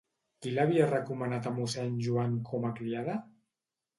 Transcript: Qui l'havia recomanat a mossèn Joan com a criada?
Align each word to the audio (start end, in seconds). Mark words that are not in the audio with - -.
Qui 0.43 0.53
l'havia 0.53 0.87
recomanat 0.91 1.49
a 1.51 1.51
mossèn 1.59 1.99
Joan 2.07 2.33
com 2.49 2.65
a 2.71 2.75
criada? 2.81 3.19